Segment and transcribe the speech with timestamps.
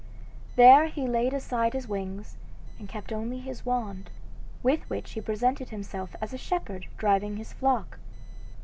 [0.55, 2.35] There he laid aside his wings,
[2.79, 4.09] and kept only his wand,
[4.63, 7.99] with which he presented himself as a shepherd driving his flock.